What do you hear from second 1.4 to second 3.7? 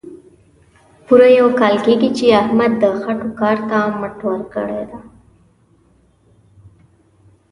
کال کېږي، چې احمد د خټو کار